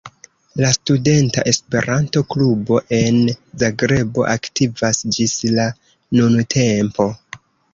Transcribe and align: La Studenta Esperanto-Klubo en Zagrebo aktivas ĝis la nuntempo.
La 0.63 0.69
Studenta 0.75 1.43
Esperanto-Klubo 1.51 2.79
en 3.01 3.19
Zagrebo 3.65 4.25
aktivas 4.35 5.03
ĝis 5.19 5.37
la 5.61 5.69
nuntempo. 6.21 7.09